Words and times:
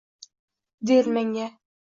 der 0.87 1.05
menga. 1.13 1.47